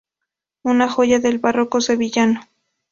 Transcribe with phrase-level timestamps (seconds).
[0.63, 2.41] Una joya del barroco sevillano.